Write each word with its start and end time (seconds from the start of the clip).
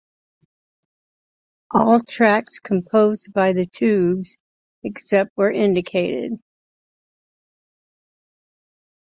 All 1.69 1.99
tracks 1.99 2.57
composed 2.57 3.33
by 3.33 3.53
The 3.53 3.67
Tubes; 3.67 4.39
except 4.83 5.29
where 5.35 5.51
indicated. 5.51 6.39